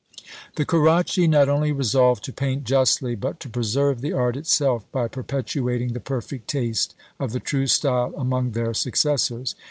The 0.55 0.65
Caracci 0.65 1.29
not 1.29 1.47
only 1.47 1.71
resolved 1.71 2.23
to 2.23 2.33
paint 2.33 2.63
justly, 2.63 3.13
but 3.13 3.39
to 3.41 3.49
preserve 3.49 4.01
the 4.01 4.13
art 4.13 4.35
itself, 4.35 4.83
by 4.91 5.07
perpetuating 5.07 5.93
the 5.93 5.99
perfect 5.99 6.47
taste 6.47 6.95
of 7.19 7.33
the 7.33 7.39
true 7.39 7.67
style 7.67 8.11
among 8.17 8.53
their 8.53 8.73
successors. 8.73 9.53